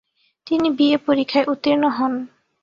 [0.47, 2.13] তিনি বিএ পরীক্ষায় উত্তীর্ণ হন।